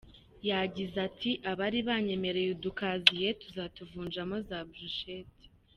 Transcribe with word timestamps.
Yagize 0.49 0.95
ati: 1.07 1.31
“abari 1.51 1.79
baranyemereye 1.87 2.49
udukaziye 2.51 3.27
tuzatuvunjamo 3.41 4.35
za 4.47 4.59
brochette. 4.69 5.45